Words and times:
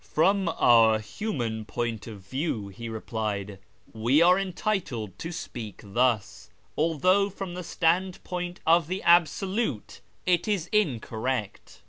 "From 0.01 0.49
our 0.57 0.97
human 0.97 1.63
point 1.63 2.07
of 2.07 2.21
view," 2.21 2.69
he 2.69 2.89
replied," 2.89 3.59
we 4.05 4.19
are 4.19 4.39
en 4.39 4.51
titled 4.51 5.19
to 5.19 5.31
speak 5.31 5.79
thus, 5.85 6.49
although 6.75 7.29
from 7.29 7.53
the 7.53 7.63
standpoint 7.63 8.61
of 8.65 8.87
the 8.87 9.03
Absolute 9.03 10.01
it 10.25 10.47
is 10.47 10.65
incorrect. 10.71 11.79